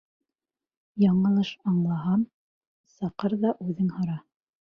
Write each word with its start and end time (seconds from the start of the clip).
Яңылыш 1.03 1.51
аңлаһам, 1.73 2.25
саҡыр 2.95 3.37
ҙа 3.45 3.53
үҙең 3.69 3.93
һора. 4.01 4.19